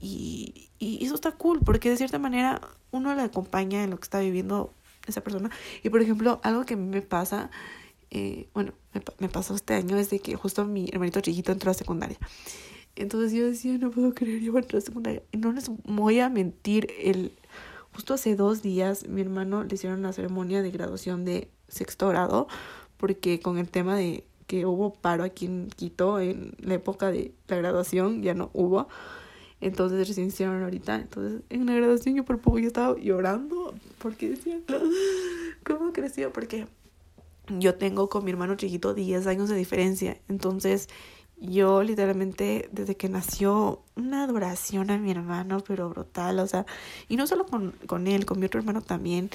[0.05, 0.69] y,
[1.03, 4.71] eso está cool, porque de cierta manera uno le acompaña en lo que está viviendo
[5.07, 5.49] esa persona.
[5.83, 7.49] Y por ejemplo, algo que me pasa,
[8.11, 8.73] eh, bueno,
[9.19, 12.17] me, pasó este año es de que justo mi hermanito chiquito entró a secundaria.
[12.95, 15.23] Entonces yo decía, no puedo creer, yo voy a entrar a secundaria.
[15.31, 17.31] Y no les voy a mentir, el,
[17.93, 22.47] justo hace dos días mi hermano le hicieron la ceremonia de graduación de sexto grado,
[22.97, 27.33] porque con el tema de que hubo paro aquí en Quito en la época de
[27.47, 28.87] la graduación, ya no hubo.
[29.65, 30.95] Entonces recién hicieron ahorita.
[30.95, 34.59] Entonces en la graduación yo por poco yo estaba llorando porque decía,
[35.63, 36.31] ¿cómo creció?
[36.31, 36.67] Porque
[37.49, 40.19] yo tengo con mi hermano chiquito 10 años de diferencia.
[40.29, 40.87] Entonces
[41.37, 46.37] yo literalmente desde que nació una adoración a mi hermano, pero brutal.
[46.39, 46.67] O sea,
[47.09, 49.31] y no solo con, con él, con mi otro hermano también.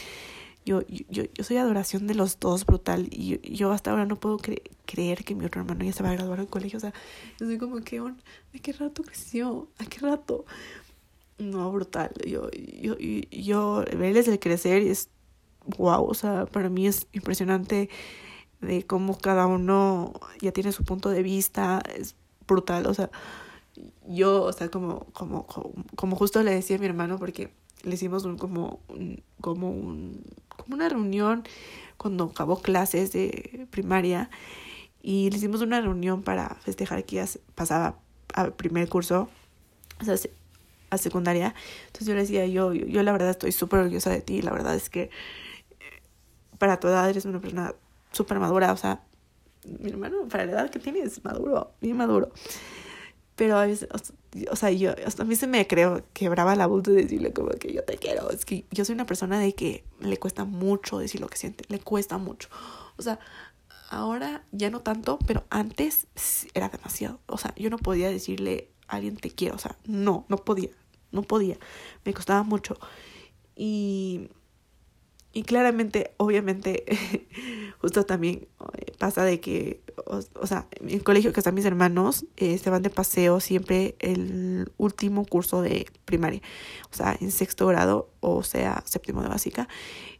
[0.65, 4.17] Yo, yo, yo soy adoración de los dos brutal y yo, yo hasta ahora no
[4.17, 6.77] puedo creer que mi otro hermano ya se va a graduar del colegio.
[6.77, 6.93] O sea,
[7.39, 9.69] yo soy como que, ¿a qué rato creció?
[9.79, 10.45] ¿A qué rato?
[11.39, 12.13] No, brutal.
[12.27, 15.09] Yo, yo, yo, verles el crecer es
[15.79, 16.05] wow.
[16.05, 17.89] O sea, para mí es impresionante
[18.61, 21.83] de cómo cada uno ya tiene su punto de vista.
[21.97, 22.15] Es
[22.47, 22.87] brutal.
[22.87, 23.11] O sea,
[24.07, 27.51] yo, o sea, como, como, como, como justo le decía a mi hermano, porque
[27.83, 30.23] le hicimos un, como, un, como un
[30.75, 31.45] una reunión
[31.97, 34.31] cuando acabó clases de primaria
[35.03, 37.99] y le hicimos una reunión para festejar que ya pasaba
[38.35, 39.29] al primer curso,
[40.01, 40.15] o sea,
[40.91, 41.55] a secundaria.
[41.87, 44.75] Entonces yo le decía, yo, yo, la verdad estoy súper orgullosa de ti, la verdad
[44.75, 45.11] es que eh,
[46.59, 47.75] para tu edad eres una persona
[48.13, 49.03] súper madura, o sea,
[49.65, 52.31] mi hermano, para la edad que tienes, maduro, bien maduro.
[53.37, 56.85] Pero a veces, o sea, yo, hasta a mí se me creo, quebraba la voz
[56.85, 58.31] de decirle como que yo te quiero.
[58.31, 61.65] Es que yo soy una persona de que le cuesta mucho decir lo que siente,
[61.69, 62.49] le cuesta mucho.
[62.97, 63.19] O sea,
[63.91, 66.07] ahora ya no tanto, pero antes
[66.55, 67.21] era demasiado.
[67.27, 70.71] O sea, yo no podía decirle a alguien te quiero, o sea, no, no podía,
[71.11, 71.59] no podía.
[72.05, 72.79] Me costaba mucho.
[73.57, 74.31] Y
[75.33, 76.85] y claramente, obviamente,
[77.81, 82.27] justo también eh, pasa de que, o, sea, en el colegio que están mis hermanos,
[82.37, 86.43] eh, se van de paseo siempre el último curso de primaria,
[86.93, 89.69] o sea, en sexto grado, o sea, séptimo de básica.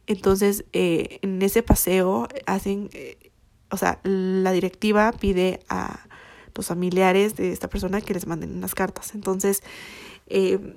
[0.07, 2.89] Entonces, eh, en ese paseo hacen,
[3.69, 6.07] o sea, la directiva pide a
[6.55, 9.13] los familiares de esta persona que les manden unas cartas.
[9.15, 9.63] Entonces,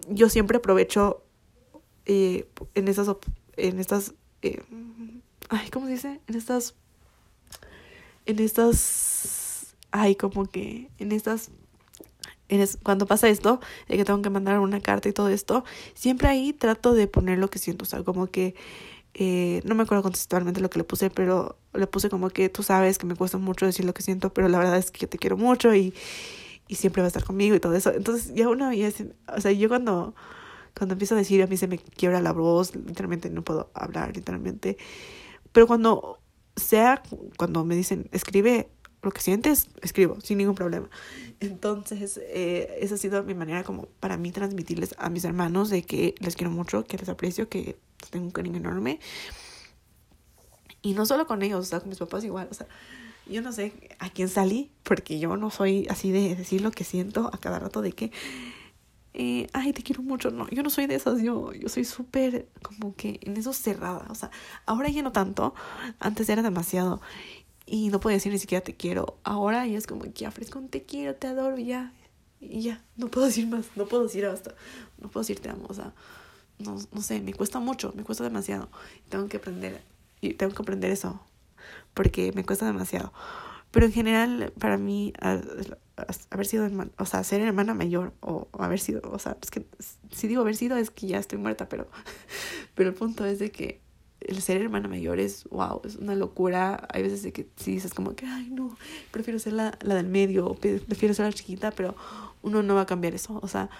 [0.08, 1.24] yo siempre aprovecho
[2.06, 3.08] eh, en estas,
[3.56, 4.14] en estas,
[5.48, 6.20] ay, ¿cómo se dice?
[6.26, 6.74] En estas,
[8.26, 11.50] en estas, ay, como que, en estas
[12.82, 16.52] cuando pasa esto, de que tengo que mandar una carta y todo esto, siempre ahí
[16.52, 18.54] trato de poner lo que siento, o sea, como que,
[19.14, 22.62] eh, no me acuerdo contextualmente lo que le puse, pero le puse como que tú
[22.62, 25.18] sabes que me cuesta mucho decir lo que siento, pero la verdad es que te
[25.18, 25.94] quiero mucho y,
[26.68, 27.92] y siempre va a estar conmigo y todo eso.
[27.92, 28.90] Entonces ya uno ya
[29.28, 30.14] o sea, yo cuando,
[30.76, 34.14] cuando empiezo a decir, a mí se me quiebra la voz, literalmente no puedo hablar,
[34.14, 34.76] literalmente.
[35.52, 36.18] Pero cuando
[36.56, 37.02] sea,
[37.36, 38.68] cuando me dicen, escribe
[39.02, 40.88] lo que sientes, escribo sin ningún problema.
[41.40, 45.82] Entonces, eh, esa ha sido mi manera como para mí transmitirles a mis hermanos de
[45.82, 47.76] que les quiero mucho, que les aprecio, que
[48.10, 48.98] tengo un cariño enorme.
[50.82, 52.66] Y no solo con ellos, o sea, con mis papás igual, o sea,
[53.26, 56.84] yo no sé a quién salí, porque yo no soy así de decir lo que
[56.84, 58.10] siento a cada rato de que,
[59.14, 62.48] eh, ay, te quiero mucho, no, yo no soy de esas, yo, yo soy súper
[62.62, 64.30] como que en eso cerrada, o sea,
[64.66, 65.54] ahora ya no tanto,
[66.00, 67.00] antes era demasiado,
[67.66, 69.18] y no puedo decir ni siquiera te quiero.
[69.24, 71.92] Ahora ya es como que ofrezco un te quiero, te adoro, y ya.
[72.40, 74.54] Y ya, no puedo decir más, no puedo decir hasta,
[74.98, 75.94] no puedo decir te amo, o sea,
[76.58, 78.68] no, no sé, me cuesta mucho, me cuesta demasiado.
[79.08, 79.82] Tengo que aprender,
[80.20, 81.20] y tengo que aprender eso,
[81.94, 83.12] porque me cuesta demasiado.
[83.74, 85.12] Pero en general, para mí,
[86.30, 89.66] haber sido, o sea, ser hermana mayor, o haber sido, o sea, es que
[90.12, 91.88] si digo haber sido es que ya estoy muerta, pero,
[92.76, 93.80] pero el punto es de que
[94.20, 96.86] el ser hermana mayor es, wow, es una locura.
[96.92, 98.78] Hay veces de que si dices como que, ay, no,
[99.10, 101.96] prefiero ser la, la del medio, o prefiero ser la chiquita, pero
[102.42, 103.40] uno no va a cambiar eso.
[103.42, 103.70] O sea,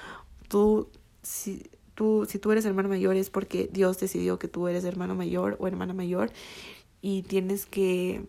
[0.48, 0.88] tú,
[1.22, 1.62] si
[1.94, 5.56] tú, si tú eres hermana mayor es porque Dios decidió que tú eres hermano mayor
[5.60, 6.32] o hermana mayor
[7.00, 8.26] y tienes que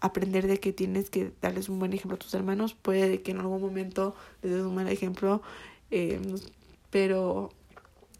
[0.00, 2.74] aprender de que tienes que darles un buen ejemplo a tus hermanos.
[2.74, 5.42] Puede que en algún momento les des un mal ejemplo,
[5.90, 6.20] eh,
[6.90, 7.50] pero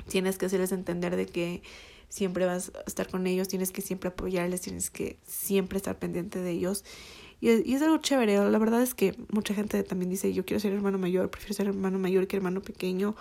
[0.08, 1.62] tienes que hacerles entender de que
[2.08, 6.40] siempre vas a estar con ellos, tienes que siempre apoyarles, tienes que siempre estar pendiente
[6.40, 6.84] de ellos.
[7.40, 10.44] Y es, y es algo chévere, la verdad es que mucha gente también dice, yo
[10.44, 13.14] quiero ser hermano mayor, prefiero ser hermano mayor que hermano pequeño.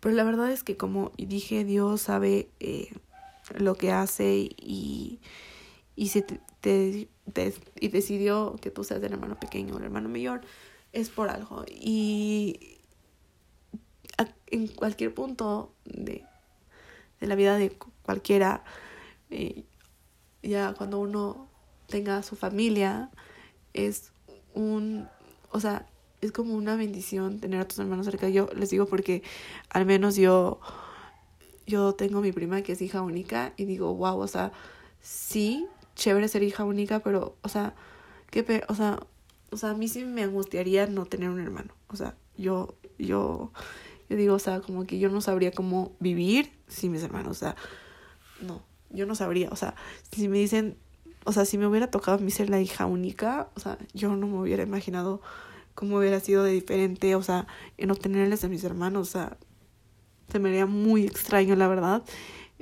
[0.00, 2.88] Pero la verdad es que como dije, Dios sabe eh,
[3.56, 5.20] lo que hace y,
[5.96, 10.42] y te, y decidió que tú seas el hermano pequeño o el hermano mayor,
[10.92, 11.64] es por algo.
[11.68, 12.78] Y
[14.46, 16.24] en cualquier punto de
[17.22, 17.72] de la vida de
[18.02, 18.64] cualquiera,
[19.30, 19.64] eh,
[20.42, 21.48] ya cuando uno
[21.86, 23.10] tenga su familia,
[23.74, 24.10] es
[24.54, 25.08] un,
[25.52, 25.86] o sea,
[26.20, 28.28] es como una bendición tener a tus hermanos cerca.
[28.28, 29.22] Yo les digo porque
[29.70, 30.58] al menos yo,
[31.64, 34.50] yo tengo mi prima que es hija única y digo, wow, o sea,
[35.00, 37.74] sí, chévere ser hija única, pero, o sea,
[38.30, 39.00] qué, o sea,
[39.50, 41.74] o sea, a mí sí me angustiaría no tener un hermano.
[41.88, 43.52] O sea, yo, yo,
[44.08, 47.40] yo digo, o sea, como que yo no sabría cómo vivir sin mis hermanos, o
[47.40, 47.56] sea,
[48.40, 49.74] no, yo no sabría, o sea,
[50.10, 50.76] si me dicen,
[51.24, 54.16] o sea, si me hubiera tocado a mí ser la hija única, o sea, yo
[54.16, 55.20] no me hubiera imaginado
[55.74, 59.36] cómo hubiera sido de diferente, o sea, en obtenerles a mis hermanos, o sea,
[60.30, 62.02] se me haría muy extraño, la verdad.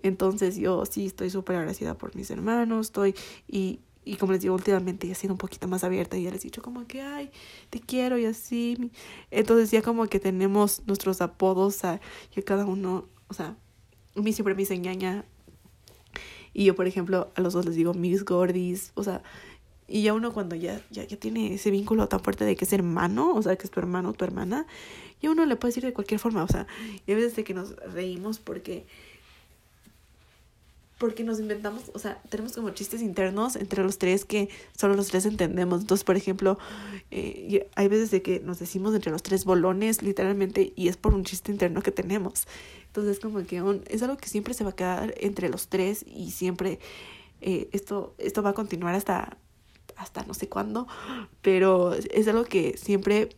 [0.03, 3.15] Entonces yo sí estoy súper agradecida por mis hermanos, estoy
[3.49, 6.41] y, y como les digo, últimamente he sido un poquito más abierta y ya les
[6.41, 7.31] he dicho como que, ay,
[7.69, 8.91] te quiero y así.
[9.31, 11.99] Entonces ya como que tenemos nuestros apodos, o
[12.33, 13.57] que cada uno, o sea,
[14.17, 15.25] a mí siempre me dice ñaña.
[16.53, 19.23] Y yo, por ejemplo, a los dos les digo mis gordis, o sea,
[19.87, 22.73] y ya uno cuando ya, ya, ya tiene ese vínculo tan fuerte de que es
[22.73, 24.67] hermano, o sea, que es tu hermano o tu hermana,
[25.21, 26.67] ya uno le puede decir de cualquier forma, o sea,
[27.07, 28.87] y a veces de que nos reímos porque
[31.01, 35.09] porque nos inventamos, o sea, tenemos como chistes internos entre los tres que solo los
[35.09, 35.81] tres entendemos.
[35.81, 36.59] Entonces, por ejemplo,
[37.11, 41.15] eh, hay veces de que nos decimos entre los tres bolones, literalmente, y es por
[41.15, 42.47] un chiste interno que tenemos.
[42.89, 46.33] Entonces, como que es algo que siempre se va a quedar entre los tres y
[46.33, 46.79] siempre
[47.41, 49.39] eh, esto, esto va a continuar hasta,
[49.97, 50.87] hasta no sé cuándo,
[51.41, 53.31] pero es algo que siempre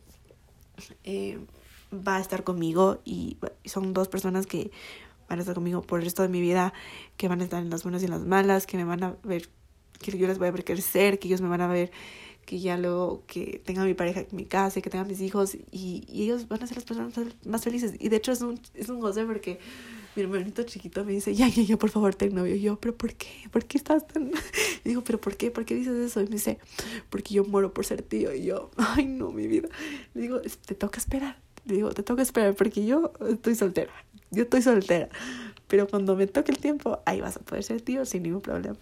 [1.05, 1.39] eh,
[1.93, 4.71] va a estar conmigo y son dos personas que
[5.33, 6.73] van a estar conmigo por el resto de mi vida,
[7.17, 9.15] que van a estar en las buenas y en las malas, que me van a
[9.23, 9.49] ver,
[9.99, 11.91] que yo les voy a ver crecer, que ellos me van a ver
[12.45, 16.03] que ya luego que tenga mi pareja en mi casa, que tenga mis hijos y,
[16.07, 17.13] y, ellos van a ser las personas
[17.45, 17.93] más felices.
[17.99, 19.59] Y de hecho es un, es un goce porque
[20.15, 22.55] mi hermanito chiquito me dice, ya, ya, ya, por favor, ten novio.
[22.55, 23.29] Y yo, pero ¿por qué?
[23.49, 24.31] ¿Por qué estás tan...?
[24.85, 25.49] Y digo, pero ¿por qué?
[25.49, 26.19] ¿Por qué dices eso?
[26.19, 26.59] Y me dice,
[27.09, 28.35] porque yo muero por ser tío.
[28.35, 29.69] Y yo, ay, no, mi vida.
[30.13, 31.39] Le digo, te toca esperar.
[31.65, 33.93] Le digo, te toca esperar porque yo estoy soltera
[34.33, 35.09] yo estoy soltera.
[35.67, 38.77] Pero cuando me toque el tiempo, ahí vas a poder ser tío sin ningún problema.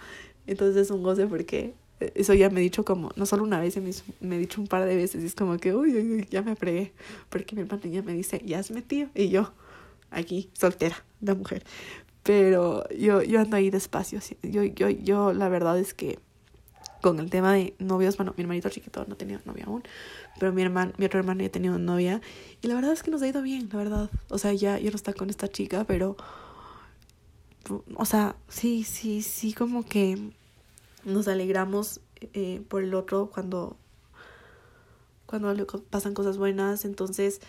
[0.48, 1.74] Entonces es un goce porque
[2.16, 4.68] eso ya me he dicho como, no solo una vez, me, me he dicho un
[4.68, 5.24] par de veces.
[5.24, 6.94] Y es como que, uy, uy, ya me fregué.
[7.30, 9.10] Porque mi hermano ya me dice, ya es tío.
[9.14, 9.52] Y yo,
[10.10, 11.64] aquí soltera, la mujer.
[12.24, 14.20] Pero yo, yo ando ahí despacio.
[14.44, 16.20] Yo, yo, yo la verdad es que
[17.02, 19.84] con el tema de novios, bueno, mi hermanito chiquito no tenía novia aún,
[20.40, 22.22] pero mi hermano, mi otro hermano ya tenía una novia
[22.62, 24.10] y la verdad es que nos ha ido bien, la verdad.
[24.30, 26.16] O sea, ya, ya no está con esta chica, pero,
[27.96, 30.32] o sea, sí, sí, sí, como que
[31.04, 32.00] nos alegramos
[32.34, 33.78] eh, por el otro cuando,
[35.26, 37.42] cuando le pasan cosas buenas, entonces,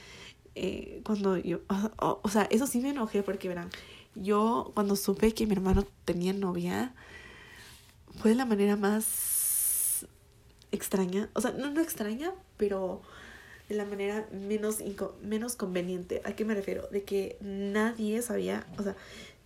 [0.54, 1.60] eh, cuando yo,
[1.98, 3.70] o, o sea, eso sí me enojé porque verán,
[4.14, 6.94] yo cuando supe que mi hermano tenía novia,
[8.18, 9.32] fue de la manera más
[10.72, 13.02] extraña, o sea, no, no extraña, pero
[13.68, 14.78] de la manera menos,
[15.22, 16.20] menos conveniente.
[16.24, 16.88] ¿A qué me refiero?
[16.90, 18.96] De que nadie sabía, o sea,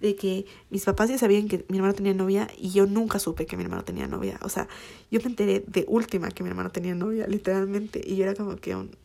[0.00, 3.46] de que mis papás ya sabían que mi hermano tenía novia y yo nunca supe
[3.46, 4.38] que mi hermano tenía novia.
[4.42, 4.68] O sea,
[5.10, 8.56] yo me enteré de última que mi hermano tenía novia, literalmente, y yo era como
[8.56, 8.96] que un...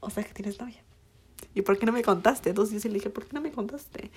[0.00, 0.82] O sea, que tienes novia.
[1.54, 2.50] ¿Y por qué no me contaste?
[2.50, 4.10] Entonces yo le dije, ¿por qué no me contaste?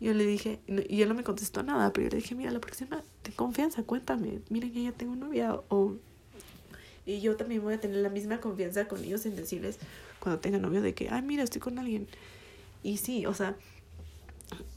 [0.00, 2.60] yo le dije, y él no me contestó nada, pero yo le dije, mira, la
[2.60, 5.96] próxima, ten confianza, cuéntame, miren que ya tengo novia, o...
[7.06, 9.78] Y yo también voy a tener la misma confianza con ellos en decirles
[10.20, 12.08] cuando tenga novio de que, ay, mira, estoy con alguien.
[12.82, 13.56] Y sí, o sea,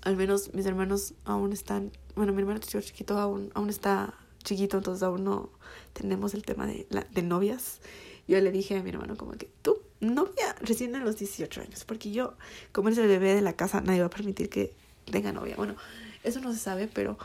[0.02, 4.14] al menos mis hermanos aún están, bueno, mi hermano chiquito aún, aún está
[4.44, 5.50] chiquito, entonces aún no
[5.94, 7.80] tenemos el tema de, la, de novias.
[8.28, 11.86] Yo le dije a mi hermano como que, tú, novia recién a los 18 años,
[11.86, 12.34] porque yo,
[12.72, 14.74] como eres el bebé de la casa, nadie va a permitir que
[15.12, 15.56] tenga novia.
[15.56, 15.76] Bueno,
[16.24, 17.18] eso no se sabe, pero.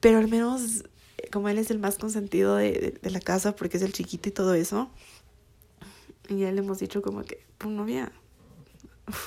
[0.00, 0.84] Pero al menos,
[1.32, 4.32] como él es el más consentido de, de, la casa, porque es el chiquito y
[4.32, 4.90] todo eso.
[6.28, 8.12] Y ya le hemos dicho como que, pues novia.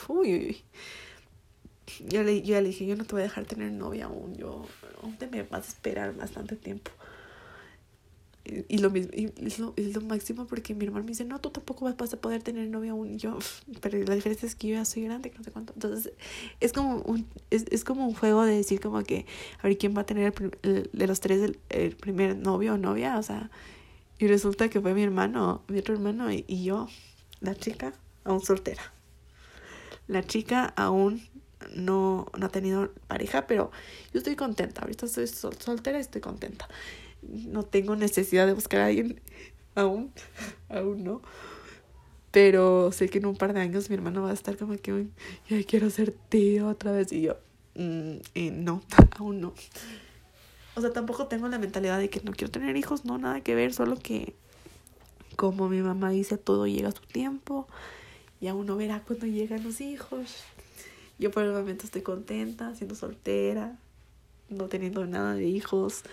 [0.07, 0.63] Uy, uy.
[2.05, 4.35] Yo le, yo le dije, yo no te voy a dejar tener novia aún.
[4.35, 4.65] Yo,
[5.01, 6.91] aún te me vas a esperar bastante tiempo
[8.67, 11.39] y lo mismo, y es lo, es lo máximo porque mi hermano me dice, no,
[11.39, 13.11] tú tampoco vas a poder tener novia aún.
[13.11, 13.37] Y yo,
[13.81, 15.73] pero la diferencia es que yo ya soy grande, no sé cuánto.
[15.73, 16.13] Entonces,
[16.59, 19.25] es como un, es, es como un juego de decir como que,
[19.59, 20.33] a ver, ¿quién va a tener
[20.63, 23.17] el, de los tres el, el, primer novio o novia?
[23.17, 23.49] O sea,
[24.19, 26.87] y resulta que fue mi hermano, mi otro hermano y, yo,
[27.41, 28.93] la chica, aún soltera.
[30.07, 31.21] La chica aún
[31.75, 33.71] no, no ha tenido pareja, pero
[34.13, 34.81] yo estoy contenta.
[34.81, 36.67] Ahorita estoy sol, soltera y estoy contenta
[37.27, 39.21] no tengo necesidad de buscar a alguien
[39.75, 40.11] aún,
[40.69, 41.21] aún no.
[42.31, 45.07] Pero sé que en un par de años mi hermano va a estar como que,
[45.49, 47.11] ya quiero ser tío otra vez.
[47.11, 47.37] Y yo,
[47.75, 48.81] mm, eh, no,
[49.17, 49.53] aún no.
[50.75, 53.55] O sea, tampoco tengo la mentalidad de que no quiero tener hijos, no, nada que
[53.55, 54.35] ver, solo que
[55.35, 57.67] como mi mamá dice, todo llega a su tiempo
[58.41, 60.43] y aún no verá cuando llegan los hijos.
[61.19, 63.77] Yo por el momento estoy contenta, siendo soltera,
[64.49, 66.03] no teniendo nada de hijos.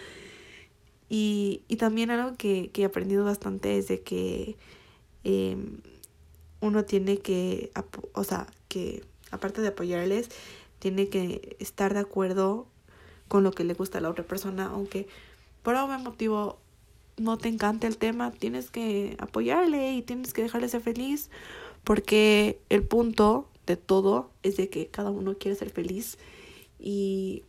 [1.08, 4.56] Y, y también algo que, que, he aprendido bastante es de que
[5.24, 5.56] eh,
[6.60, 7.70] uno tiene que,
[8.12, 10.30] o sea, que aparte de apoyarles,
[10.78, 12.66] tiene que estar de acuerdo
[13.28, 15.06] con lo que le gusta a la otra persona, aunque
[15.62, 16.58] por algún motivo
[17.16, 21.30] no te encante el tema, tienes que apoyarle y tienes que dejarle ser feliz,
[21.84, 26.18] porque el punto de todo es de que cada uno quiere ser feliz
[26.78, 27.44] y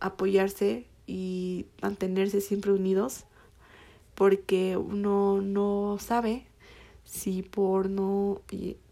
[0.00, 3.24] apoyarse y mantenerse siempre unidos
[4.14, 6.44] porque uno no sabe
[7.04, 8.42] si por no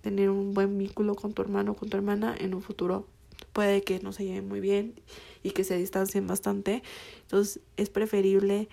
[0.01, 3.07] tener un buen vínculo con tu hermano o con tu hermana en un futuro
[3.53, 4.95] puede que no se lleven muy bien
[5.43, 6.83] y que se distancien bastante.
[7.23, 8.69] Entonces es preferible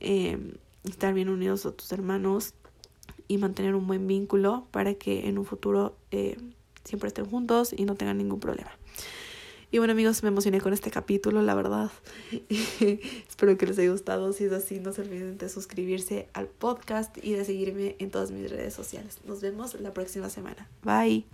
[0.00, 0.38] eh,
[0.84, 2.54] estar bien unidos a tus hermanos
[3.28, 6.36] y mantener un buen vínculo para que en un futuro eh,
[6.84, 8.70] siempre estén juntos y no tengan ningún problema.
[9.70, 11.90] Y bueno amigos, me emocioné con este capítulo, la verdad.
[12.80, 14.32] Espero que les haya gustado.
[14.32, 18.30] Si es así, no se olviden de suscribirse al podcast y de seguirme en todas
[18.30, 19.18] mis redes sociales.
[19.26, 20.68] Nos vemos la próxima semana.
[20.82, 21.24] Bye.